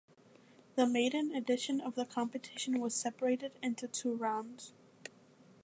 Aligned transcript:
The 0.77 0.87
maiden 0.87 1.31
edition 1.35 1.79
of 1.79 1.93
the 1.93 2.07
competition 2.07 2.79
was 2.79 2.95
separated 2.95 3.51
into 3.61 3.87
two 3.87 4.15
rounds. 4.15 4.73